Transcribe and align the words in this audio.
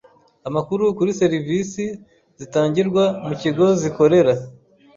amakuru 0.47 0.83
kuri 0.97 1.11
serivisi 1.21 1.83
zitangirwa 2.39 3.03
mu 3.27 3.33
kigo 3.41 3.65
zikorera. 3.81 4.33